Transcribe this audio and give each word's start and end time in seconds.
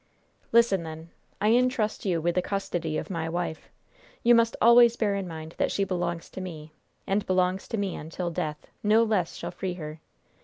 "Listen, 0.51 0.81
then. 0.81 1.11
I 1.39 1.49
intrust 1.49 2.05
you 2.05 2.19
with 2.19 2.33
the 2.33 2.41
custody 2.41 2.97
of 2.97 3.11
my 3.11 3.29
wife. 3.29 3.69
You 4.23 4.33
must 4.33 4.55
always 4.59 4.95
bear 4.95 5.13
in 5.13 5.27
mind 5.27 5.53
that 5.59 5.71
she 5.71 5.83
belongs 5.83 6.27
to 6.31 6.41
me, 6.41 6.73
and 7.05 7.23
belongs 7.27 7.67
to 7.67 7.77
me 7.77 7.95
until 7.95 8.31
death; 8.31 8.65
no 8.81 9.03
less 9.03 9.35
shall 9.35 9.51
free 9.51 9.75
her! 9.75 9.99